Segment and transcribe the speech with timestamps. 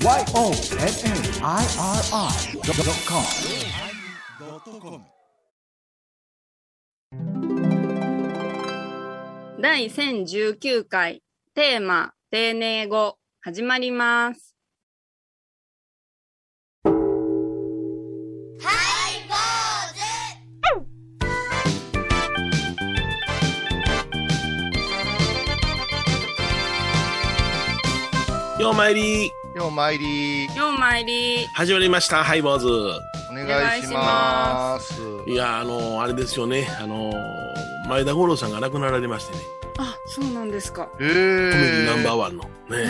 [0.00, 0.62] YONNIRI.com
[9.60, 14.54] 第1019回テーマ丁寧語始まります。
[28.60, 30.44] ようまいりよう参り。
[30.54, 31.44] ようまいり。
[31.52, 32.68] 始まりましたハイボーズ。
[32.68, 34.94] お願いします。
[35.26, 36.68] いやあのあれですよね。
[36.80, 37.12] あの
[37.88, 39.42] 前田五郎さんが亡くなられましてね。
[39.78, 40.88] あ、そうなんですか。
[40.94, 42.44] えコメディーナンバーワンの。
[42.68, 42.84] ね、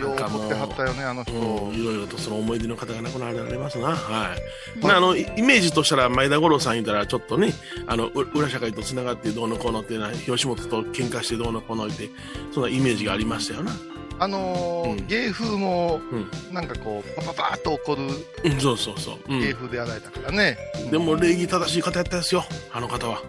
[0.00, 3.88] よう撮ってはったよねあの人、うん、いろいろとその思い出の方が亡くなられますな。
[3.88, 7.52] はい、まあ、あのイイメージとしたら前田五郎さん言ったらちょっとね
[7.86, 12.08] あのう裏社会とつながってどうのこうのっていうのは吉本と喧嘩してどうのこうのって
[12.54, 13.72] そんなイメージがありましたよな
[14.18, 15.06] あのーうん。
[15.06, 16.54] 芸風もうん。
[16.54, 18.02] なんかこうパパパーっと怒る
[18.44, 19.40] うんそうそうそう、うん。
[19.40, 20.56] 芸風でやられたからね、
[20.90, 23.22] でも礼儀正しい方やったですよあの方は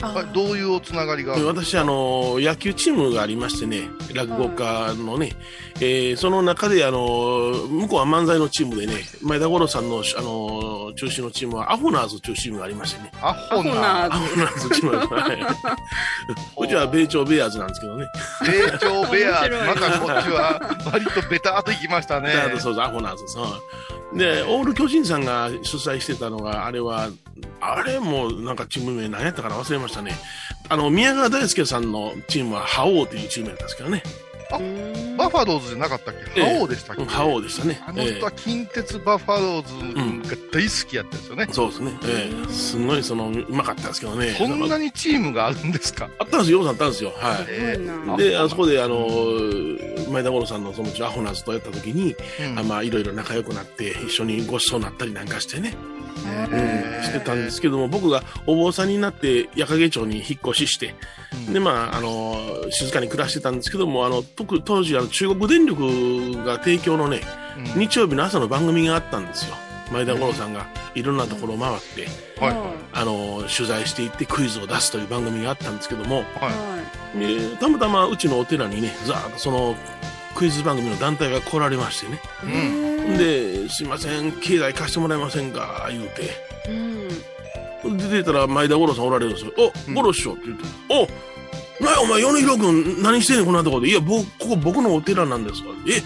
[0.00, 5.32] あどういうおつながりがで私あの野球チームがありましてね落語家のね、
[5.76, 6.98] えーその中であの
[7.68, 13.10] 向こうは漫才のチームでね前田五郎さんのあの中心のチームはアホナーズというチームがありましてね。
[13.20, 14.70] アホナーズ。
[14.70, 14.92] チーム。
[14.92, 15.40] が はい。
[16.56, 16.68] う。
[16.68, 18.06] ちは米朝ベアーズなんですけどね。
[18.42, 19.34] 米朝ベア。
[19.42, 22.32] ーズまたこっちは割とベターっといきましたね。
[22.58, 23.26] そうそうアホナーズ。
[23.28, 23.40] さ
[24.14, 27.10] でオール巨人さんが主催してたのがあれは
[27.60, 30.12] あれもなんかチーム名何やったから忘れましたね。
[30.68, 34.02] あの宮川大輔さんのチームは覇王というチームやったんですけどね。
[34.50, 34.58] バ
[35.28, 36.40] ファローズじゃなかったっけ？
[36.40, 36.48] ええ。
[36.50, 37.80] 覇王でしたっけ、うん覇王でしたね。
[37.86, 42.52] あの人は近鉄バファローズが大好きやったんですよね、そうですね、ええ。
[42.52, 44.34] すごいそのうまかったですけどね。
[44.38, 46.08] こんなにチームがあるんですか？
[46.18, 47.12] あったんですよ、ようさんあったんですよ。
[47.16, 48.14] はすごいな。
[48.14, 48.18] い。
[48.18, 52.58] で、あそこで、あのー、前田五郎さんのそのうちアホナーズとやった時に、うん。
[52.58, 55.74] あまあ、いろいろ仲良くなって、一緒にごちそうになったりなんかしてね、
[56.16, 60.94] うん、してたんですけども、僕がお坊さんになって、矢掛町に引っ越しして、
[61.48, 61.52] うん。
[61.52, 67.20] で、まあ、あのー静かに暮らしてたんですけども、あの、特当時、あの、中国電力が提供のね、
[67.74, 67.80] うん。
[67.80, 69.54] 日曜日の朝の番組があったんですよ。
[69.92, 72.08] 前田五郎さんがいろんなところを回って、
[72.42, 72.56] はい。
[72.96, 76.50] あの取材していってクイズを出すという番組があったんですけども、は
[77.18, 79.74] でたまたまうちのお寺にねざーっとその
[80.36, 82.20] クイズ番組の団体が来られましてね。
[82.44, 86.30] い、うんで「すいません境内貸してもらえませんか」言うて。
[86.68, 87.98] うん。
[87.98, 89.94] 出てたら前田五郎さんおられるんですよ「おうん。
[89.94, 96.02] 五郎師匠」って言って「おなやお前米広君何してんねんこんなところで」「いや僕ここ僕のお寺なんですわ」え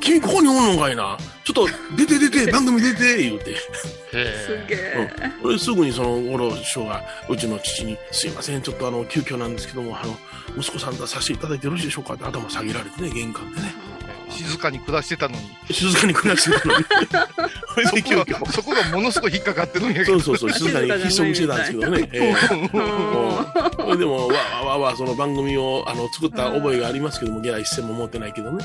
[0.00, 1.16] 君ここにおんのかいな。
[1.44, 3.56] ちょっと出て出て 番組出て言うて。
[3.56, 5.10] すげえ。
[5.40, 10.16] これすぐにその五郎師匠がうちの父に「すいませんちょっとあの急遽なんですけどもあの
[10.58, 13.74] 息子さんとさせていただいてよろしいでしょうか」って頭下げられてね玄関でね
[14.36, 15.40] 静かに暮らしてたのに。
[15.70, 16.84] 静かに暮らしてたのに。
[17.86, 20.20] そこ遽がそこがものすごい引っかかってるんやけど。
[20.20, 22.30] そうそうそう 静かにひっそりしてたんですけどね、ええ。
[22.60, 22.70] うん。
[23.76, 28.64] それでもわわわわその番組をあの作った覚えがありますけどもギャラ一銭も持ってないけどね。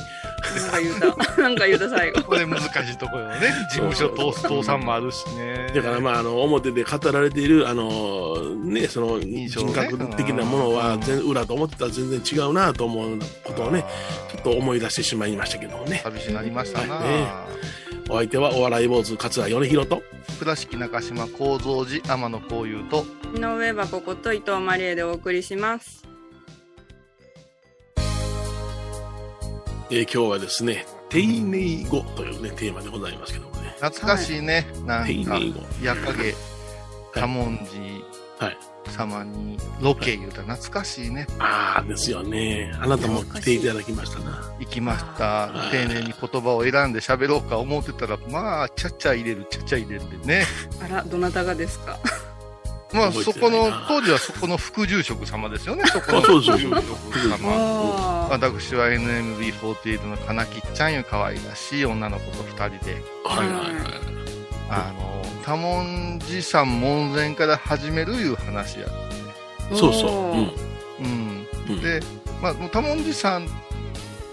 [0.56, 1.42] なんか言うた。
[1.42, 2.22] なんか言うた最後。
[2.24, 3.54] これ難しいところよね。
[3.72, 5.72] 事務所通す倒産もあるしね。
[5.74, 9.74] だからまああの表で語られているあのねその人ね。
[9.74, 15.98] 格的なものは全裏と思ってたら全然違うなと思うことをねあちょっと思い出してしまいましたけどもね。
[15.98, 17.28] ー寂しなりましたな、はいね
[18.10, 20.02] お相手はお笑い坊主桂米広と。
[20.40, 23.06] 倉敷中島幸三寺天野幸雄と。
[23.36, 26.08] 井上箱こと伊藤マリエでお送りします。
[29.90, 33.74] えー今日はですね丁寧語というねテーマでございますけどもね。
[33.80, 36.34] 懐かしいね、なんか丁寧語矢影
[37.14, 38.58] 多文字はい
[38.92, 41.28] 様にロケ言うたら懐かしいね。
[41.40, 42.72] ああですよね。
[42.82, 44.52] あなたも来ていただきましたな。
[44.60, 45.24] 行きました。
[45.24, 50.46] はい丁寧に言葉を選んで喋ろうか思ってたらまあちゃちゃ入れるちゃちゃ入れるでね。
[50.84, 51.98] あら、どなたがですか？
[52.94, 55.84] まあそこの当時はそこの副住職様ですよね。
[55.92, 56.70] そこの副住職。
[56.72, 57.38] 様。
[57.52, 63.04] あ私は NMB48 の金木ちゃんいう可愛らしい女の子と二人で。
[63.26, 63.62] はいはいは
[64.14, 64.17] い
[64.70, 68.88] あの多文字さん門前から始めるいう話や
[69.74, 70.52] そうそう、うん。
[71.00, 71.48] うん。
[71.70, 71.82] うん。
[71.82, 72.02] で、
[72.42, 73.48] まあ、多文字さん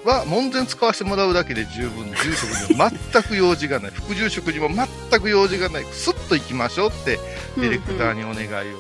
[0.05, 3.91] は門前使わせてもらうだけで十分で住職には全く用事がない。
[3.93, 5.85] 副住職にも全く用事がない。
[5.85, 7.19] スッと行きましょうって
[7.57, 8.79] ディレクターにお願いを、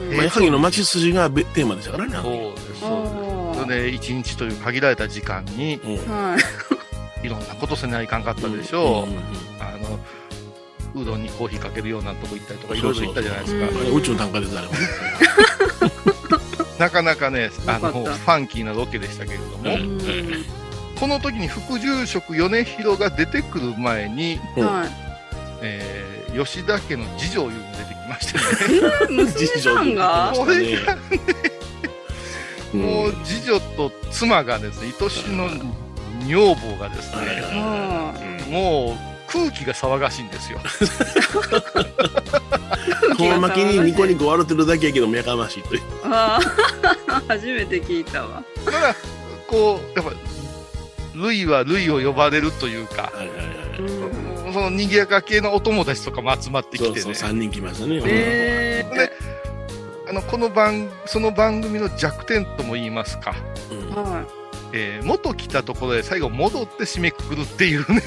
[0.00, 0.08] うん。
[0.08, 2.14] うんまあ、矢作の町筋がべテーマでしたからね。
[2.14, 2.80] そうです。
[2.80, 3.20] そうです
[3.50, 5.78] あそれで一日という限られた時間にい。
[7.22, 9.18] いろんなことせないかんかったでしょう、んんん
[9.60, 9.69] あの
[10.94, 13.66] うどんにコーヒーかけるようなとこ行ったりとかいろいろ行ったじゃないですか。
[13.94, 14.72] 宇宙の単価ですあれも。
[14.72, 14.78] ね
[16.78, 19.70] なかなかねあのファンキーなロケでしたけれども、うん。
[19.70, 20.44] うん
[20.98, 24.66] この時に副住職米広が出てくる前に、うん。
[24.66, 24.88] はい。
[25.62, 30.96] えー吉田家の次女いうの出てきましてね娘さんがこれが
[32.72, 32.80] うん。
[32.80, 35.48] もう次女と妻がですね愛しの
[36.26, 38.14] 女房がですはいね、は
[38.48, 40.58] もう空気が騒がしいんですよ。
[43.14, 43.16] い。
[43.16, 45.82] 遠巻きにニコニコ笑ってるだけやけどもやかましいという。
[46.04, 46.40] あ
[47.06, 48.42] あ、初めて聞いたわ。
[48.64, 48.94] だから、
[49.46, 50.12] こう、やっぱ、
[51.14, 53.46] ルイはルイを呼ばれるというか、はいはいはい。
[53.78, 54.52] うん。
[54.52, 57.30] その賑やか系のお友達とかも集まってきてねそうそう、。
[57.30, 58.00] 3人来ましたね。
[58.04, 59.12] えで
[60.08, 63.34] あの、この番、その番組の弱点とも言いますか、
[63.70, 64.39] うんー、は
[64.72, 68.02] えー元来たところで最後戻って締めくくるっていうね、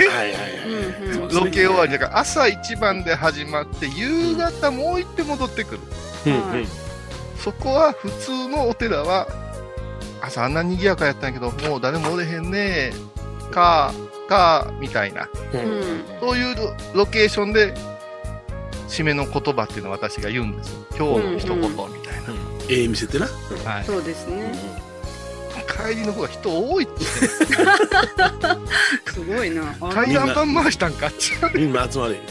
[1.34, 5.80] ロケ終わりだから朝一番で始まって、夕方もう一遍戻ってくる。
[6.28, 6.68] うんはいうん
[7.44, 9.28] そこは普通のお寺は、
[10.22, 12.94] 朝あんな賑やかやったんやけど、もう誰もおれへんね
[13.52, 13.94] か、
[14.30, 15.28] か、みたいな。
[15.52, 16.04] ううんん。
[16.22, 17.74] そういうロロケーションで、
[18.88, 20.86] 締めの言葉っていうのを私が言うんですよ。
[20.98, 22.14] 今日の一言みたい
[22.70, 23.28] ええ見せてな。
[23.66, 23.72] な。
[23.72, 23.84] はい。
[23.84, 24.54] そうですね。
[25.64, 27.04] 帰りの方が人多いって。
[29.12, 29.76] すごいな。
[29.82, 31.12] あ回覧板回したんか？
[31.54, 32.20] みんな集まれ。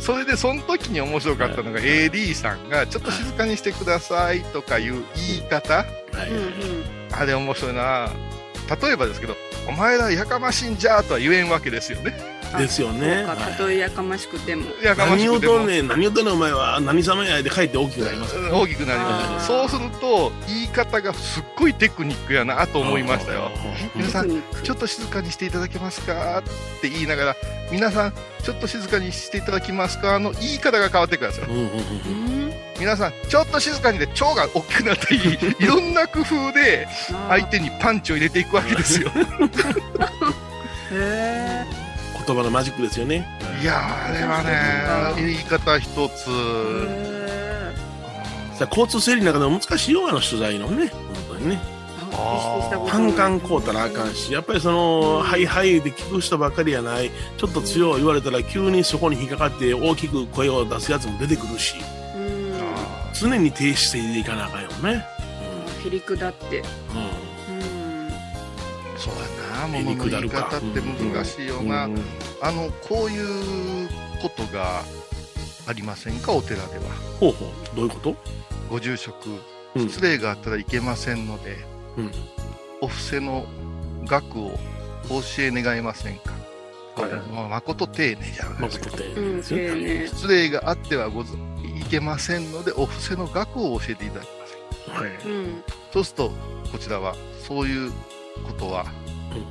[0.00, 5.84] それで、その時に面白かったのが、AD さんが、ちょっと静かにしてくださいとかいう言い方。
[7.12, 8.08] あれ面白いな。
[8.82, 9.36] 例えばですけど、
[9.66, 12.37] お前らやかましいんじゃとは言えんわけですよね。
[12.52, 13.24] あですよね。
[13.26, 14.66] たとえやかましくても。
[14.82, 15.54] やかま何しくても。
[15.54, 18.36] をとんねん、何をとんねんお前は、何様やで帰って大きくなります。
[18.50, 19.46] 大きくなります。
[19.46, 23.50] そうすると言い方がすっごいテクニックやなと思いましたよ。
[23.94, 26.38] 皆さんちょっと静かにしていただけますか？
[26.40, 26.42] っ
[26.80, 27.36] て言いながら
[27.70, 28.12] 皆さん
[28.42, 30.18] ちょっと静かにしていただけますか？
[30.18, 31.46] の言い方が変わってくるんですよ。
[31.48, 31.68] うんうんうん。
[31.68, 31.74] う
[32.48, 32.52] ん。
[32.78, 35.18] 皆さんちょっと静かにで腸が大きくなったり
[35.58, 36.86] いろんな工夫で
[37.28, 39.10] 相手にパンチを入れていくわけですよ。
[40.92, 41.64] へ
[42.28, 43.26] 言葉のマジックですよね。
[43.62, 46.24] いやーあれはね言い方一つ
[48.58, 50.88] さあ交通整理の中でも難しいよ、あの取材のね。
[50.88, 51.78] 本当にね。
[52.88, 61.76] 反感こうたらあかんし、やっぱりその、はいはいで聞く人ばっかりやない、ちょっと強い言われたら急にそこに引っかかって大きく声を出すやつも出てくるし、
[62.16, 62.58] うん
[63.14, 65.04] 常に停止していかなあかんよね。
[65.86, 66.64] へりくだってうん。
[69.66, 71.98] なへり物の言い方って難しいよな、うん
[72.40, 73.88] あのこういう
[74.22, 74.82] ことが
[75.66, 76.32] ありませんか？
[76.32, 76.84] お寺では。
[77.18, 77.76] ほうほう。
[77.76, 78.16] どういうこと？
[78.70, 79.28] ご住職。
[79.74, 79.88] うん。
[79.88, 81.56] 失礼があったらいけませんので、
[81.96, 82.12] うん。
[82.80, 83.44] お布施の
[84.06, 84.58] 額を
[85.10, 86.32] お教え願えませんか、
[86.94, 87.12] はい。
[87.32, 88.90] まあ、誠丁寧じゃないですか。
[89.16, 95.00] うん失礼があってはございけませんのでお布施の額を教えていただきませんか？
[95.00, 95.10] はい。
[95.26, 95.62] うん。
[95.92, 96.30] そうすると
[96.72, 97.14] こちらは
[97.46, 97.90] そういう
[98.46, 98.86] ことは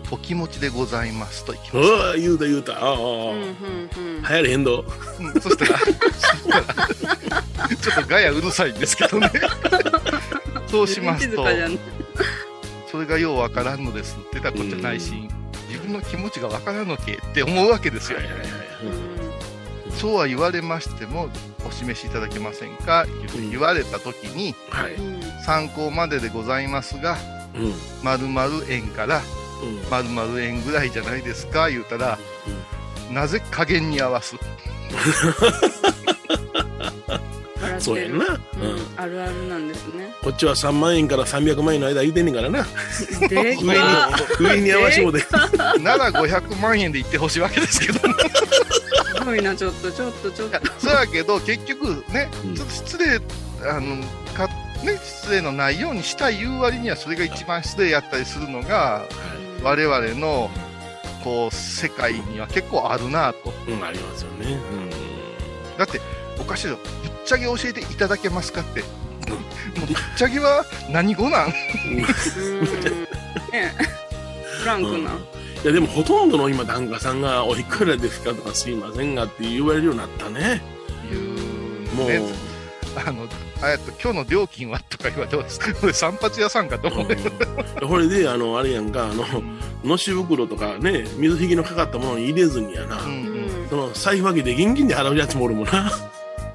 [0.09, 2.73] お気持ちでございますといきます、うわ言うた言うた。
[2.73, 4.85] ああああ、うんうんうん流行れへんど。
[5.19, 9.31] うんそしたらちょっとガヤうるさいんですけどね
[10.67, 11.45] そうしますと
[12.89, 15.29] それがようわからんのですって言ったらこっちは内心、
[15.69, 18.47] 自分の気持ちがわからんのけって思うわけですよ、はいはいはい。
[19.91, 21.29] そうは言われましても
[21.67, 23.05] お示しいただけませんか？
[23.51, 24.93] 言われた時にはい。
[24.93, 27.17] うん参考まででございますが
[27.55, 27.65] うん。
[27.65, 27.73] うん。
[28.03, 29.21] 〇〇円から
[29.89, 32.17] 〇〇円ぐらいじゃないですか言うたら
[33.11, 34.35] なぜ加減に合わす？
[37.79, 38.25] そうやんな。
[38.25, 38.79] ううんん。
[38.97, 40.11] あるあるなんですね。
[40.23, 42.65] こっちは3万円から300万円の間言うてんねんからな。
[43.29, 44.09] で上にか、
[44.39, 45.23] 上に合わしもで。
[45.81, 48.07] なら500万円で言ってほしいわけですけど。
[48.07, 48.13] ね
[49.19, 50.59] すごいなちょっとちょっとちょっと。
[50.79, 52.55] そうやけど結局ねうん。
[52.55, 53.21] ちょっと失礼
[53.69, 54.47] あのか
[54.83, 59.03] ね失礼のないようにしたい言う割にはそれが一番失礼やったりするのが
[59.67, 60.49] 我々の
[61.23, 63.53] こう世界には結構あるなと。
[63.67, 64.57] うん、ありますよね。
[65.77, 65.99] だって
[66.39, 68.81] おかしいよぶっちゃけ教えていただけますかって。
[68.81, 68.87] も
[69.83, 71.47] うぶっちゃけは何語なん？
[71.47, 71.97] うん。
[71.97, 72.03] うん
[73.51, 73.73] ね。
[74.59, 80.61] フランクな、いや、でもほとんどの今、檀家さんが、おいくらですかとか、すいませんがって言われるようになったね。
[81.93, 82.21] もう、ね
[83.05, 83.27] あの
[83.61, 85.59] あえっと今日の料金はとか言われてます。
[85.75, 87.07] これ散髪屋さんかと思う、
[87.81, 89.23] うん、これで、あの、あれやんか、あの、
[89.83, 93.67] のし袋とかね、水引きのかかったものに入れずにやな、うんうん。
[93.69, 95.71] その財布分けで現金で払うやつもおるもんな。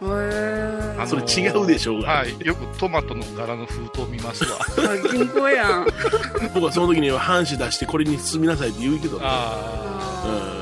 [0.02, 0.92] へー。
[0.96, 2.08] あのそれ違うでしょうが。
[2.08, 4.58] はい、よくトマトの柄の封筒見ますわ。
[4.60, 5.86] あ銀行やん。
[6.54, 9.24] 僕はその時には半紙出してこれに包みなさいって言うけどね。
[9.26, 10.61] あうあん。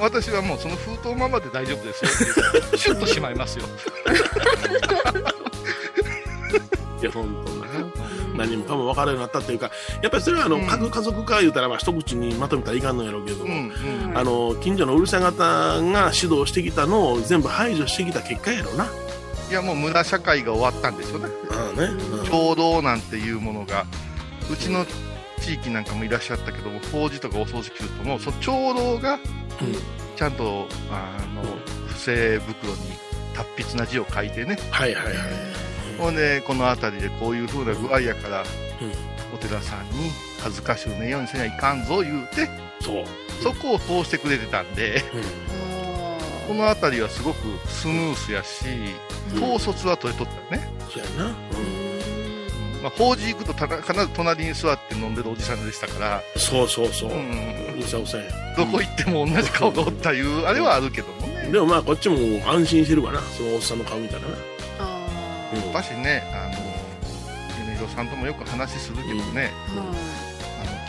[0.00, 2.76] 私はもうその封筒ままで大丈夫ですよって。
[2.78, 3.64] シュッとしまいますよ。
[7.00, 7.66] いや、ほんとな。
[8.36, 13.50] 何もかも分かるようになったっていうか、やっぱりそれはあの、うん家族家族化言うたら、まあ、一口にまとめたらいかんのやろうけども、うん
[14.10, 18.86] うんあの、近所のうるさ方が指導してきたのを全部排除してきた結果やろうな。
[19.50, 21.86] いやもう村社会が終わったんですよねああね。
[21.86, 23.86] うん共同なんていうものが
[24.52, 24.84] うちの
[25.40, 29.18] 地域なんかもいらっしゃったけども法事とかお葬式するともうその共同が
[30.16, 31.42] ちゃんとあの
[31.86, 32.78] 不正袋に
[33.34, 34.58] 達筆な字を書いてね。
[34.70, 35.14] はいはいはい。
[35.98, 38.46] ほんでこの辺りでこういう風な具合やから、うん。
[39.34, 40.10] お寺さんに
[40.40, 42.48] 恥ずかしゅうねえようにせにはいかんぞ言うて
[42.80, 43.04] そう。
[43.42, 45.02] そこを通してくれてたんで。
[46.48, 48.64] この辺りはすごくスムースやし
[49.36, 51.26] 統率は取れとったよね、そうやな。
[51.26, 51.87] うん
[52.82, 57.10] まあ、法事行くとた必ず隣に座って飲んでるおじさんでしたから、そうそうそう。
[57.10, 57.18] うう
[57.78, 58.24] んさうさや。
[58.56, 61.50] どこ行っても同じ顔がおったいう、あれはあるけどもね。
[61.50, 62.16] でもまあこっちも
[62.48, 63.20] 安心してるわな。
[63.20, 64.28] そのおっさんの顔見たらな。
[64.80, 65.06] あ
[65.54, 69.92] うんやっぱしね、あの、米広さんともよく話するけどね、ーあの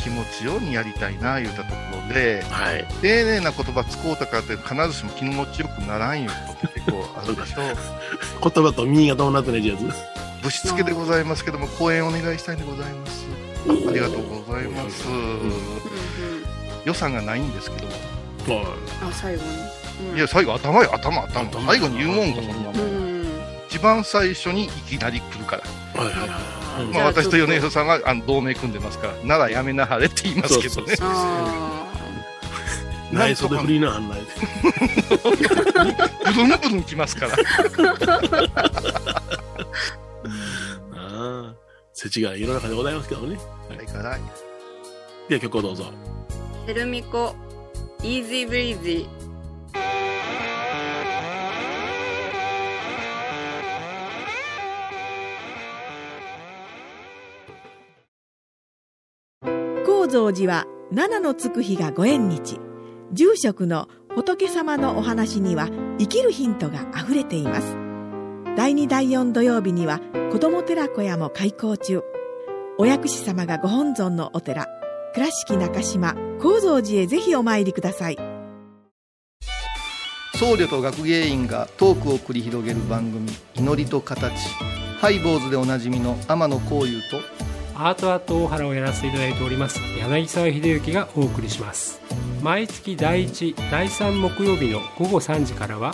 [0.04, 1.76] 気持ちようにやりたいな言うたとこ
[2.08, 2.86] ろで、はい。
[3.02, 7.66] 丁寧な言葉使うたからって必ずしも気持ちよくならんいうことって結構あるでしょう。
[8.52, 10.19] 言葉と耳がどうなってないやつ。
[10.42, 13.26] ぶしつけでございますけども、講演お願いしたいんでございます。
[13.68, 15.06] ありがとうございます。
[16.86, 18.66] 予算がないんですけども、はい
[19.04, 19.50] あ最後に、
[20.12, 21.42] うんいや、最後頭よ、頭、頭。
[21.42, 22.76] 頭最後に言うもんか、そんなもん。
[22.78, 23.10] うん
[23.70, 25.58] 一番最初にいきなり来るか
[25.94, 26.02] ら。
[26.02, 26.36] はいはいは
[26.82, 26.84] い。
[26.86, 30.96] うんまあ、私と米広さんはあの同盟組んでますから、ならやめなはれって言いますけどね。
[31.02, 31.86] あ
[33.12, 34.26] 内装でフリーな案内で。
[36.34, 37.38] ブルンブルン来ますから。
[42.02, 43.38] 世知が世の中でございますけどね。
[43.68, 44.22] はい、からい。
[45.28, 45.84] では曲をどうぞ。
[45.84, 47.36] ーヘルミコ
[48.02, 49.10] イージーブリージー
[59.86, 62.62] 高蔵寺は七のつく日がご縁日
[63.12, 65.68] 住職の仏様のお話には
[66.00, 67.89] 生きるヒントがあふれています
[68.56, 70.00] 第2第4土曜日には
[70.32, 72.02] 子ども寺小屋も開校中。
[72.78, 74.68] お薬師様がご本尊のお寺
[75.14, 78.18] 倉敷中島・高蔵寺へぜひお参りください。
[80.36, 84.34] 僧侶と学芸員がトークを繰り広げる番組「祈りと形」
[85.00, 87.22] ハイボーズでおなじみの天野幸雄と
[87.76, 92.02] アートアート大原をやらせていただいております柳沢秀幸がお送りします。
[92.42, 95.94] 毎月第1第3木曜日の午後3時からは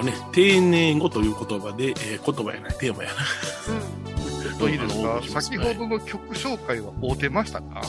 [0.00, 4.58] はね、丁寧語という言葉で、えー言葉やない、テーマやな。
[4.58, 5.40] といいですか？
[5.40, 7.80] 先ほどの曲紹介は合うてましたか？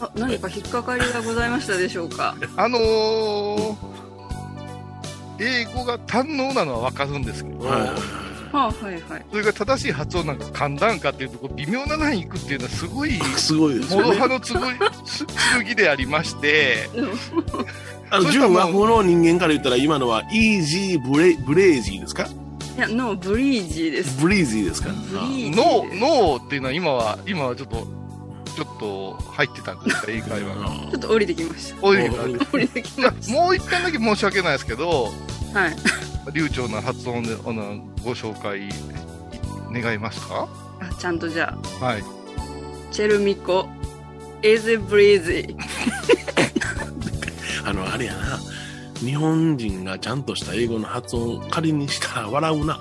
[0.00, 2.36] あ何か引っかかりがございましたでしょうか？
[2.56, 3.76] あのー、
[5.38, 7.90] 英語が堪能なのはわかるんですけど、はい
[8.52, 8.72] はいはい。
[8.72, 9.26] はあ、はいはい。
[9.30, 14.14] それが正しい発音なんか簡単かっていうとこう微妙なラインいくっていうのはすごいすごいですよね。
[14.14, 14.60] 諸刃のつぐ
[15.64, 16.88] 剣 でありまして、
[18.10, 22.28] あの、純和風の人間から言ったら、今のは、イージーブレ、ブレージーですか？
[22.76, 24.20] いや、ノー、ブリージーです。
[24.20, 24.90] ブリージーですか？
[24.90, 26.00] ブリージーノー、です。
[26.00, 27.86] ノーっていうのは今は、今はちょっと、
[28.54, 30.66] ちょっと入ってたんですか、英会話が。
[30.90, 31.82] ちょっと降りてきました。
[31.86, 35.12] 降りてきましあもう一遍だけ申し訳ないですけど、
[35.52, 35.60] た。
[35.60, 35.76] はい。
[36.32, 38.68] 流暢な発音であのご紹介
[39.72, 40.48] 願いますか？
[40.80, 42.04] あちゃんとじゃあ、はい。
[42.92, 43.66] チェルミコ、
[44.42, 45.56] イズブリージー。
[47.68, 48.38] あの、あれやな。
[49.00, 52.78] 日本人がちゃんとした英語の発音、仮にしたら笑うな。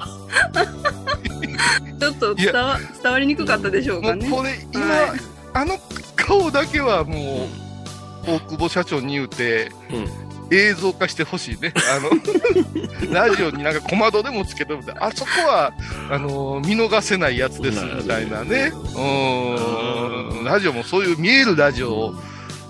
[2.00, 4.30] ちょっと伝わ伝わりにくかったでしょうかね。
[4.30, 5.20] これ、今、はい
[5.54, 5.80] あの
[6.18, 7.48] 顔だけはも
[8.26, 11.74] う、大久保社長に言うて、うん映像化してほしいね。
[11.76, 12.12] あの、
[13.14, 15.74] ラジオになんか小窓でもつけておいて、あそこは、
[16.10, 18.72] あの、見逃せないやつです、みたいなね。
[18.96, 20.44] うん。
[20.46, 22.14] ラジオもそういう見えるラジオ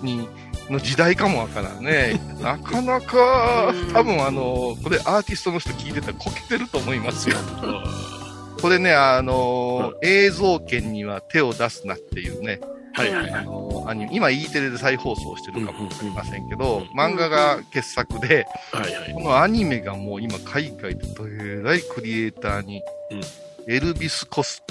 [0.01, 0.27] に
[0.69, 2.19] の時代かもわからんね。
[2.41, 7.37] なかなかうん、多分あの、これアーティストの人聞いてたらこけてると思いますよ。
[8.61, 13.45] これね、あの、映像権には手を出すなっていうね、あはいはいはい。
[13.45, 19.13] の、アニメ、今 E テレで再放送してるかもわかりませんけど、うん漫画が傑作で、はいはい。
[19.13, 23.21] このアニメがもう今海外でどえらいクリエイターに、うん
[23.67, 24.61] エルビスコス、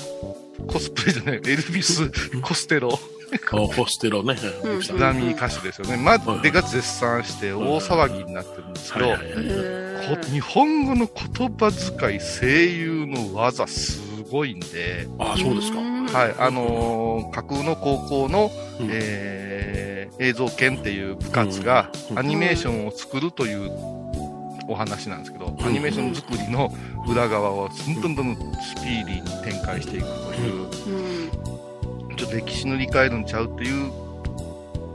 [0.69, 2.97] コスプレじゃない、エルビスコステロ、
[3.53, 4.37] おホステロね。
[4.63, 5.97] うんはいダミー歌手ですよね。
[5.97, 9.33] まはいでが絶賛して大騒ぎになってるんですけど、はいはい。
[9.37, 14.01] へこ日本語の言葉遣い、声優の技す
[14.31, 15.94] ごいんで、あ、そうですか。
[16.13, 18.89] はい、あのー架空の高校の、うん。
[18.91, 22.19] えー映像研っていう部活がうん。
[22.21, 23.71] アニメーションを作るという
[24.69, 25.67] お話なんですけど、うん。
[25.67, 26.73] アニメーション作りの
[27.09, 27.69] 裏側を
[28.03, 30.63] どんどんどんスピーディーに展開していくという、
[32.09, 32.17] うん。
[32.17, 33.91] ちょっと歴史塗り替えるんちゃうっていう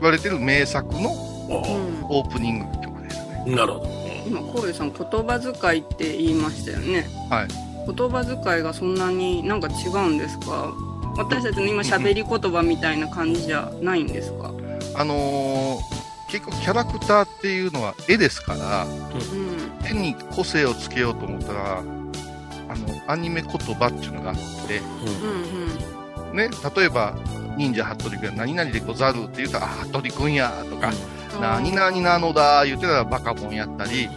[0.00, 3.54] われてる名作のオープニング曲ですね。
[3.54, 3.90] なるほど。
[4.26, 7.06] 今コウイさん言葉遣いって言いましたよね。
[7.28, 7.48] はい。
[7.94, 10.72] 言葉遣いがそんなになんか違うんですか？
[11.20, 14.52] 私たちの今喋り言葉みたいな感じじゃないんですか？
[14.96, 16.00] あのー
[16.30, 19.84] 結構キャラクターっていうのは絵ですから、うん。
[19.84, 24.36] 絵に個性をつけようと思ったら、あの、アニメ言葉っていうのがあっ
[24.68, 26.36] て、うんうん。
[26.36, 27.18] ね、例えば、
[27.56, 30.92] 忍者服部君が何々でござるって言うたら、あ、服部君やとか、
[31.40, 34.08] 何々なのだ言ってたらバカボンやったり、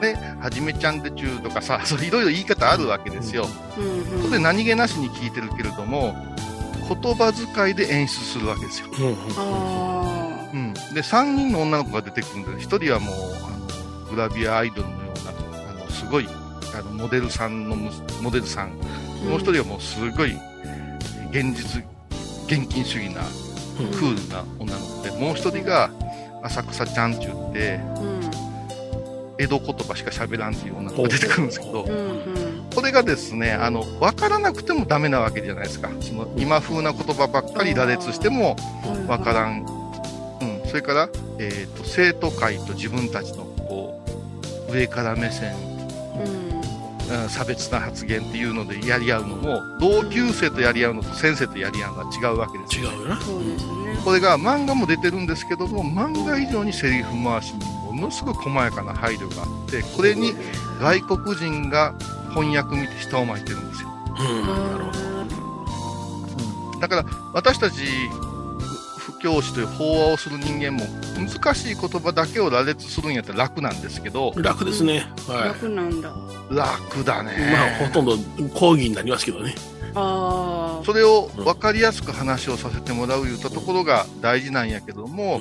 [0.00, 3.48] ね、はじめちゃんでちゅうとかさ、そういろいろ言い方あるわけですよ。
[3.76, 6.14] うんうんそれで何気なしに聞いてるけれども、
[6.94, 8.88] 言葉遣いで演出するわけですよ。
[8.98, 10.74] うんうんあうん。
[10.74, 16.28] で、3人の女の子が出てくるんで、1人はもう、あの、グラビアアイドルのような、あの、すごい、
[16.74, 18.70] あの、モデルさんのむ、モデルさん。
[18.70, 20.32] もう1人はもうすごい、
[21.30, 21.84] 現実、
[22.46, 23.26] 現金主義な、うん
[23.92, 25.90] クールな女の子で、もう1人が、
[26.42, 28.20] 浅草ちゃんちゅうって、うん
[29.42, 31.88] 江戸言葉しか喋らんっていう女の子が出てくるんですけどう、ん
[32.74, 35.90] これがですね、あの、わからなくてもダメなわけじゃないですか。
[36.00, 38.56] その、今風な言葉ばっかり羅列しても
[38.86, 39.66] うんわからん。
[40.40, 40.68] うん。
[40.68, 44.04] それから、えっ、と、生徒会と自分たちの、こ
[44.68, 45.54] う、上から目線、
[47.10, 52.90] うんうん、差別な発言っていうのでやり合うのも、同級生とやり合うのと先生とやり合うのは違うわけですよ。
[52.92, 53.20] 違うよな。
[53.20, 60.34] そうですねこれが漫画も出てるんですけども、漫画以上にセリフ回しにものすごい細やかな配慮があって、これに
[60.80, 61.94] 外国人が
[62.30, 63.88] 翻訳見て舌を巻いてるんですよ。
[64.18, 64.46] うん。
[64.46, 66.80] なるほど。
[66.80, 67.82] だから私たち
[68.98, 70.80] 不教師という法話をする人間も
[71.16, 75.04] 難しい言葉だけを羅列するんやったら楽なんですけど楽ですね。
[75.28, 76.10] は楽なんだ
[76.50, 78.16] 楽だねい。、まあ、ほとんど
[78.54, 79.54] 講義になりますけどね。
[79.94, 85.40] ああそれを分かりやすく話をさせてもらういうたところが大事なんやけども、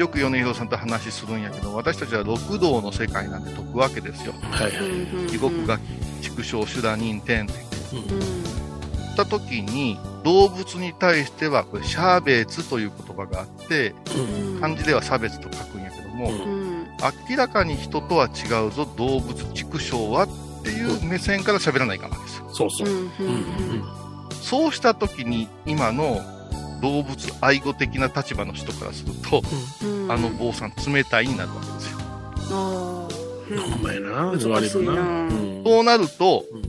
[0.00, 4.32] よく米広さんと話するんやけど私たちは六道の世界なんて解くわけですよ。
[4.50, 5.28] はいはい。
[5.28, 5.78] 地獄が
[6.22, 7.54] 畜生修羅人天って。
[7.94, 8.06] うん。
[8.08, 14.60] 言った時に動物に対してはこれシャーベーツという言葉があってうん。
[14.60, 16.30] 漢字では差別と書くんやけども、
[17.28, 22.48] 明らかに人とは違うぞ動物畜生はっていう目線から喋らないかんわけですよ。
[22.54, 22.90] そうそうう。
[22.90, 23.84] んうんうん。
[24.32, 26.22] そうした時に今の
[26.80, 29.42] 動物愛護的な立場の人からすると、
[29.84, 30.12] うん。
[30.12, 31.98] あの坊さん冷たいになるわけですよ。
[32.52, 33.08] あ
[33.50, 33.82] うん。
[33.82, 34.36] まやな。
[34.36, 34.92] 言われるな。
[34.92, 35.62] うん。
[35.64, 36.62] そうなるとうん。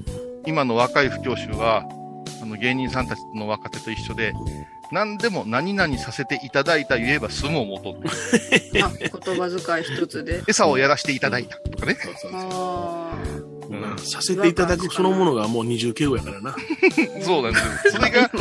[0.45, 1.83] 今の若い不教師は
[2.41, 4.33] あの芸人さんたちの若手と一緒で
[4.91, 10.41] 何でも何々させていただいた言えば済むを求めーあ言葉遣い一つで。
[10.49, 13.20] 餌をやらせていただいたとかね、そうそうあうん
[14.05, 16.55] させていただくそのものがもう二重敬語やからな。
[17.21, 17.87] そうなんです。
[17.87, 18.31] よそれが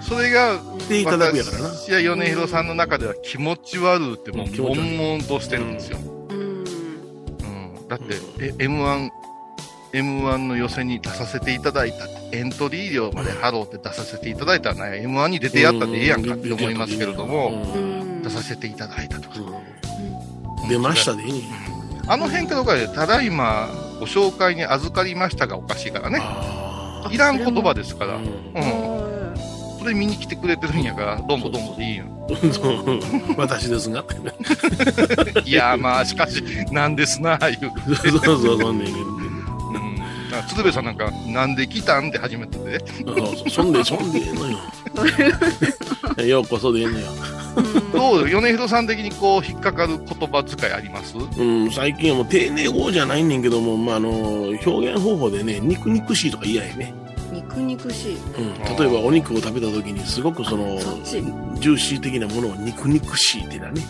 [0.00, 1.68] それがしていただくやからな。
[1.68, 6.38] 私や米広さんの中では気持ち悪うってもう悶々としてるんですよ、あうん。
[6.38, 7.88] うん。
[7.88, 9.10] だって、え M1
[9.92, 18.22] M1 の予選に出させていただいたエントリー料まで払うって出させていただいたらね M1 に出てやったでええやんかって思いますけれども、うん。
[18.22, 19.36] 出させていただいたとか、
[20.62, 20.68] うん。
[20.68, 21.42] 出ましたでいいね。
[22.06, 26.18] あの辺からでただいまご紹介に預かりましたがおかしいからね。
[26.22, 28.16] あいらん言葉ですから、あ。
[28.16, 28.26] ううん。
[29.34, 32.04] ん、それ見に来てくれてるんやからどうもどうもでいいよ。
[33.36, 34.04] 私ですが。
[35.44, 37.72] いやまあしかしなんですなあいう。
[37.96, 39.20] そうそうそう、そんねんけどう
[39.78, 44.58] ん、だから鶴瓶さんなんか、なんで来たんって初めてで、そうそうそんで、そんでええのよ。
[46.26, 47.06] ようこそでええのよ。
[47.92, 51.16] どうよ、米広さん的にこう、引っかかる言葉遣いあります？
[51.16, 54.10] うん、最近はもう丁寧語じゃないねんけども、まあ、あの、
[54.64, 56.94] 表現方法でね、肉肉しいとか嫌やね。
[57.32, 58.16] 肉肉しい。
[58.16, 63.82] うん、例えばお肉を食べた時にすごくそのジューシー的なものを肉肉しいっていうのはね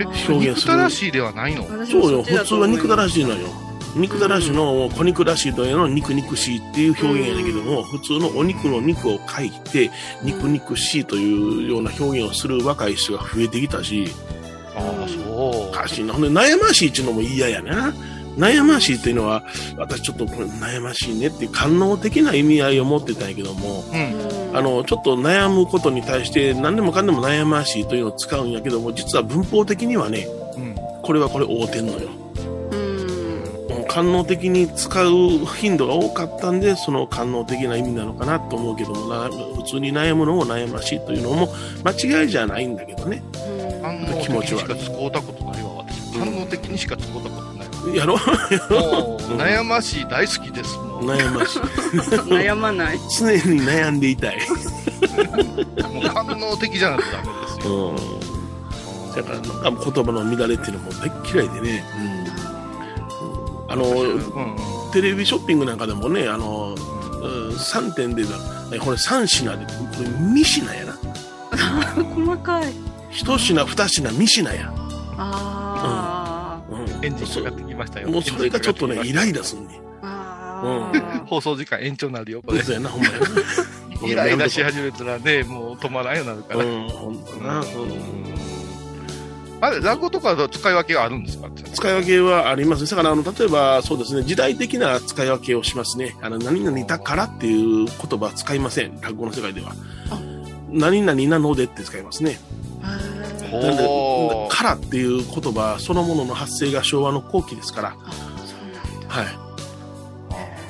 [0.00, 0.38] 表現する。
[0.40, 1.64] 憎たらしいではないの？
[1.86, 3.48] そうよ、普通は肉だらししいのよ。
[3.96, 9.90] 肉だらしの小肉らしいというの肉肉しいっていう表現やねんけども、普通のお肉の肉を書いて、
[10.22, 14.08] 肉肉しいというような表現をする若い人が増えてきたし、
[14.76, 15.72] ああ、そうお。
[15.72, 16.12] かしいな。
[16.12, 17.94] ほんで、悩ましいっていうのも嫌やな。
[18.36, 19.44] 悩ましいっていうのは、
[19.76, 24.56] 私ちょっとこれ悩ましいねっていう官能的な意味合いを持ってたんやけども、うん。
[24.56, 30.26] あの、ちょっと悩むことに対して何でもかんでも悩ましいというのを使うんやけども、実は文法的にはね、
[30.56, 30.74] うん。
[31.02, 32.08] これはこれ合うてんのよ。
[33.94, 41.54] 官能的に使う頻度が多かったんで、その官能的な意味なのかなと思うけどもな、普通に悩むのを悩ましいというのも
[41.84, 43.22] 間違いじゃないんだけどね。
[43.80, 46.18] 反応的にしか使うたことないわ、私。
[46.18, 47.96] 反応的にしか使うたことない。
[47.96, 51.10] やろう、悩ましい大好きですもん。
[51.10, 51.60] 悩ましい。
[52.32, 54.38] 悩まない常に悩んでいたい。
[55.92, 57.90] もう反応的じゃないとダメですよ。
[57.90, 57.96] うん。
[59.14, 61.84] だからなんか言葉の乱れっていうのも大っ嫌いでね。
[62.08, 62.13] うん。
[63.68, 64.92] あの、うんうん。
[64.92, 68.24] テレビショッピングなんかでもね、あの、3点で
[68.78, 70.92] これ3品で、これ3品やな。
[72.04, 72.72] 細かい
[73.12, 74.72] 1品、2品、3品や。
[75.16, 77.04] あーうん。
[77.04, 78.08] エンジンかかってきましたよ。
[78.08, 79.80] もうそれがちょっとね、イライラすんね。
[80.02, 82.62] あー放送時間延長になるよ、これ。
[82.62, 83.26] そうやな、ほんまやな。
[84.06, 86.64] イライラし始めたらね、もう止まらんようになるから。
[86.64, 87.60] うん、ほんとな。
[87.60, 88.43] うん
[89.66, 91.48] あれ、落語とかと使い分けがあるんですか？
[91.72, 92.90] 使い分けはありますね。
[92.90, 96.16] だから、あの、例えば、そうですね、時代的な使い分けをしますね。
[96.20, 99.00] あの、何々だからっていう言葉は使いません。
[99.00, 99.74] 落語の世界では。
[100.70, 102.38] 何々なのでって使いますね。
[103.50, 107.96] ほなんでー、からっていう言葉そのものの発生が昭和の後期ですから。
[109.08, 109.26] はい。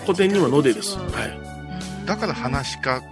[0.05, 0.99] 古典にはのでです。
[0.99, 2.07] はい。
[2.07, 3.03] だから話し家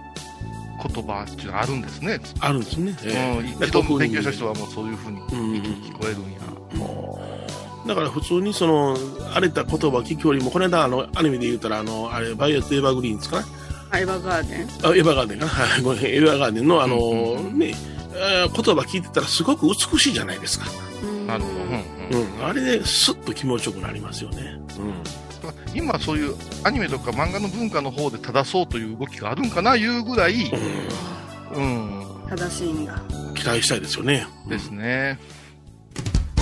[0.87, 2.19] 言葉っていうのがあるんですね。
[2.39, 2.95] あるんですね。
[3.03, 6.39] えうん、え一度勉強した人はもうそういうふうにうん聞こえるんや。
[7.87, 8.97] だから普通にその、
[9.31, 13.45] 荒れた言葉を聞くよりも、この間あの、アニメで言ったら、あの、あれ、バイオット・エヴァーグリーンですかね。
[13.91, 15.51] アイバーガーデンあ、エヴァーガーデンかな。
[15.51, 17.75] はい、ごめん、エヴァーガーデンのあの、うんうんね、
[18.15, 20.65] えー言葉聞いてたらすごく美しいじゃないですか。
[21.27, 21.55] なるほど。
[21.55, 22.45] うんうんうん。
[22.45, 24.37] あれでスッと気持ちよくなりますよね。
[24.37, 25.32] だから
[25.73, 30.51] 今そういうアニメとか漫画の文化の方で正そうという動きがあるんかないうぐらい、
[31.53, 32.23] うん。
[32.23, 33.01] うん、正しいんだ
[33.35, 34.25] 期待したいですよね。
[34.47, 35.19] ですね。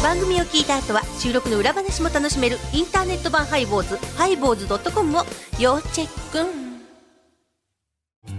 [0.02, 5.24] 番組を聞いた後は収録の裏話も楽しめるインターネット版ハイボーズハイボーズドットコムを
[5.60, 6.72] 要チェック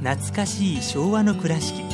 [0.03, 1.85] 懐かしい昭和の倉敷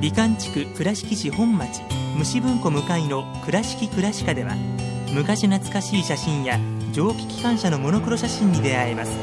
[0.00, 1.82] 美観地区倉敷市本町
[2.16, 4.54] 虫文庫向かいの「倉敷倉歯科」では
[5.12, 6.60] 昔懐かしい写真や
[6.92, 9.18] 蒸気機関車のモノクロ写真に出会えます。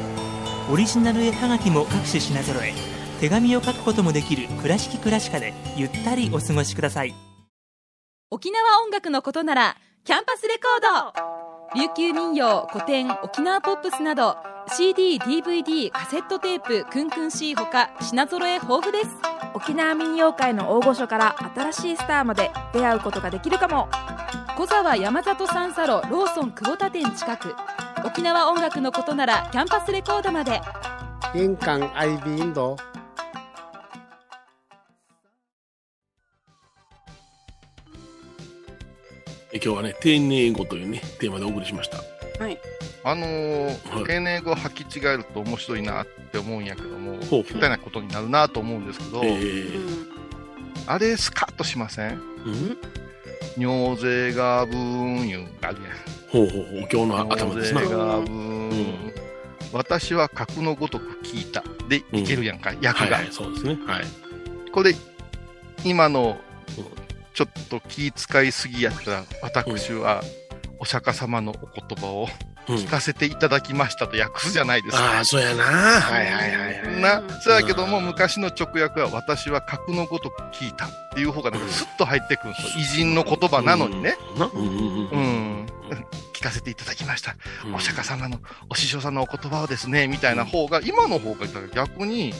[0.71, 2.73] オリジナル絵はがきも各種品揃え
[3.19, 7.13] 手紙を書くこともできる「倉敷倉歯科」でゆったりお過ごしください。
[8.31, 11.13] 沖縄音楽のことならキャンパスレコー
[11.75, 11.79] ド。
[11.79, 14.37] 琉球民謡古典沖縄ポップスなど
[14.69, 19.09] CDDVD カセットテープクンクン C ほか品揃え豊富です。
[19.53, 23.89] 沖縄民謡界の大御所から新しいスターまで出会うことができるかも
[24.59, 27.55] 小沢山里三佐路ローソン久保田店近く。
[28.05, 30.59] 沖縄音楽のことならキャンパスレコードまで。
[31.33, 32.75] 印港 IB 印度
[39.51, 41.97] え今日はね、丁寧語というね、テーマでお送りしました。
[42.43, 42.57] はい。
[43.03, 44.03] あのーはい。
[44.05, 50.09] 丁寧語を履き違えると面白いなって思うんやけども、ほう下手なことになるなと思うんですけど、えうーん。
[50.87, 52.13] あれスカッとしません？
[52.13, 52.15] う
[52.51, 52.77] ん？
[53.57, 55.45] 尿税がブーンいうん。
[56.29, 57.81] ほうほうほう、今日の頭ですな。
[57.81, 59.13] 尿税がブーン、ん
[59.71, 61.63] 私は格のごとく聞いた。
[61.87, 63.17] で、いけるやんか、役が。
[63.17, 63.77] はいはい、そうですね。
[63.85, 64.05] はい。
[64.71, 64.95] これ、
[65.83, 66.37] 今の
[66.77, 66.85] うん、
[67.33, 70.23] ちょっと気遣いすぎやったら、私は、
[70.79, 75.17] お釈迦様のお言葉をうん聞かせていただきましたと訳すじゃないですか。
[75.17, 75.63] ああ、そうやな。
[75.63, 77.01] はいはいはいはい。
[77.01, 82.69] な、そうやけども、昔の直訳は、私は格のごとく聞いたっていう方が、なんかスッと入ってくるんですよ。
[82.77, 84.17] 偉人の言葉なのにね。
[84.35, 84.43] う
[85.17, 85.65] ん。
[86.33, 87.35] 聞かせていただきました。
[87.65, 92.33] うんお釈迦様のお師匠さんのお言葉をですね、みたいな方が、今の方が逆に、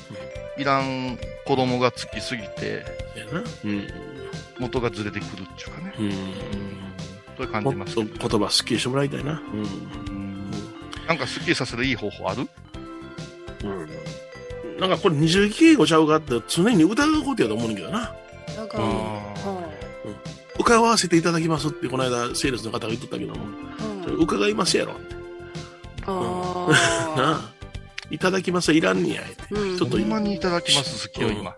[0.58, 2.86] いらん子供がつきすぎて。
[4.60, 5.94] 元がずれてくるっていうかね。
[5.98, 6.06] うん。
[6.06, 6.14] うん。
[7.38, 9.32] そういう感じますと言葉すっきりしてもらいたいな。
[9.32, 10.09] うん。
[11.10, 12.48] うんなんかスッキリさせるいい方法ある？
[13.64, 13.90] うん。
[14.80, 18.00] なんかこれ二重敬語ちゃうかって常に疑うことやと思うんだけどな。
[18.56, 18.82] だかあ
[19.42, 20.10] ら
[20.60, 23.46] 伺わせていただきますってこの間セールスの方が言っとったけども、
[24.04, 24.94] それ伺いますやろ。
[26.06, 27.52] あなあ。
[28.12, 29.04] いただきますはいらん。
[29.04, 29.22] ねや。
[29.22, 29.78] ってーうん。
[29.78, 30.10] ちょっとほん。
[30.10, 31.56] まにいただきます、好きよ、今。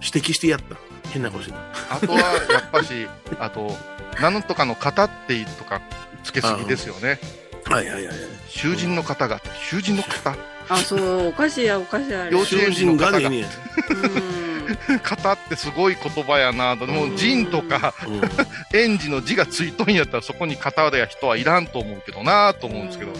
[0.00, 0.76] 指摘してやった。
[1.10, 1.96] 変な顔してた。
[1.96, 3.06] あとは、やっぱし、
[3.38, 3.76] あと、
[4.20, 4.42] なん。
[4.42, 5.80] とかの方ってとか
[6.24, 7.20] つけすぎですよね。
[7.64, 8.14] はいはいはい。
[8.54, 10.36] 囚人の方が、囚人の方？
[10.68, 12.30] あ、そう、おかしいや、おかしいや。
[12.30, 13.30] 幼稚園児の方が
[15.02, 16.86] 方ってすごい言葉やなと。
[16.86, 17.94] もう人とか、
[18.72, 23.12] 園児の字がついとんやったらそこに方や人はいらんと思うけどなと思うんですけど。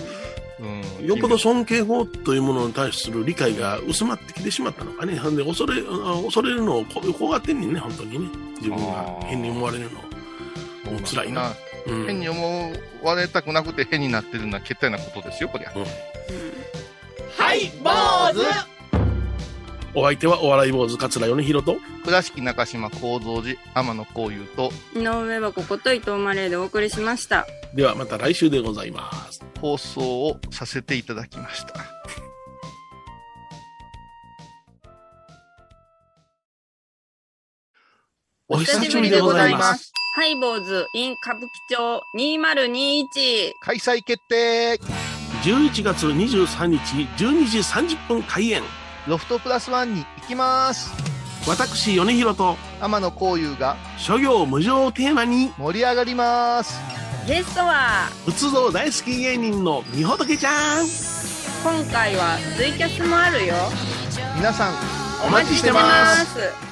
[0.60, 5.14] うん、よっぽど尊敬法というものに対する理解が薄まってきてしまったのかね。
[5.14, 8.28] で、恐れ、あ恐れるのをこ怖がってんねんね、本当にね。
[8.58, 9.90] 自分が変に思われるの。
[10.92, 11.52] もう辛いな。
[11.86, 15.72] うん変に思われたくなくて変になってるのは決定なことですよ、こりゃ。
[17.36, 17.90] はい、坊
[18.38, 18.72] 主
[19.94, 27.46] お相手はお笑い坊主桂米宏と、倉敷中島幸三寺天野幸雄と、井上はここと伊藤マレーでお送りしました。
[27.74, 29.44] ではまた来週でございます。
[29.60, 31.74] 放送をさせていただきました。
[38.48, 39.92] お久しぶりでございます。
[40.14, 43.54] ハイボーズ in 歌舞伎町2021。
[43.60, 44.78] 開催決定
[45.42, 46.78] 11月23日
[47.16, 48.62] 12時30分開演。
[49.08, 50.92] ロフトプラスワンに行きます
[51.48, 56.78] 私、米宏と天野幸雄が諸行無常をテーマに盛り上がります
[57.26, 60.86] ゲストは、仏像大好き芸人のみほとけちゃん。
[61.64, 63.54] 今回はツイキャスもあるよ。
[64.36, 64.74] 皆さん
[65.26, 66.71] お待ちしてます。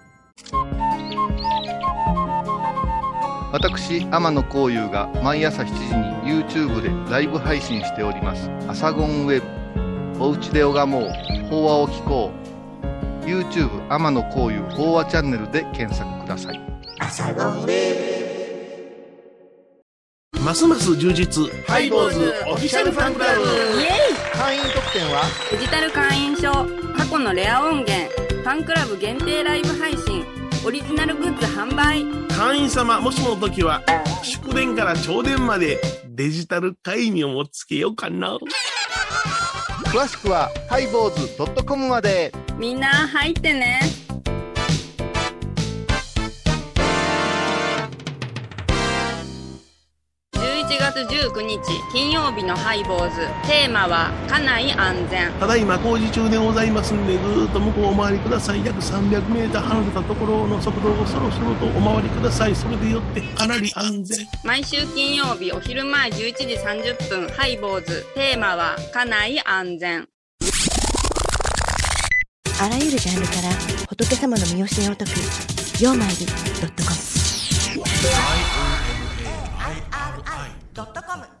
[3.53, 5.73] 私天野幸雄が毎朝7時
[6.29, 11.09] に YouTube でライブ配信しております「アサゴンウェブ」「おうちで拝もう。
[11.49, 12.31] 法話を聞こ
[13.23, 16.61] う」YouTube 天野幸雄法話チャンネルで検索ください。
[20.43, 21.47] ますます充実。
[21.67, 23.41] ハイボーズオフィシャルファンクラブ。
[23.41, 23.91] イエイ。
[24.33, 25.23] 会員特典は？
[25.51, 26.51] デジタル会員証、
[26.97, 30.20] 過去のレア音源、ファンクラブ限定ライブ配信、
[30.63, 32.05] オリジナルグッズ販売。
[32.27, 33.81] 会員様、もしもの時は、
[34.21, 38.37] 祝電から朝電までデジタル会員をもつけようかな。
[39.85, 43.81] 詳しくはハイボーズ .com までみんな入ってね。
[50.77, 51.59] 月19日
[51.91, 58.65] 金曜日のハイボーズテーマは家内安全ただいま工事中でございますんで、ぐーっと向こうお回りください。
[58.65, 62.55] 約300メーター離れたところの速度をそろそろとお回りください。
[62.55, 64.27] それでよってかなり安全。
[64.43, 70.07] 毎週金曜日お昼前11時30分ハイボーズテーマは家内安全
[72.59, 73.49] あらゆるジャンルから
[73.87, 75.19] 仏様の身教えを解く
[75.81, 76.95] 「曜マイルドットコム」
[80.73, 81.40] ドットコム。